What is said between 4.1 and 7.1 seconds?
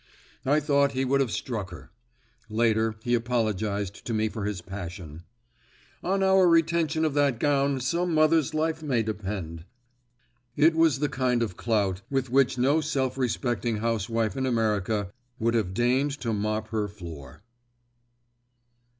me for his passion, "On our retention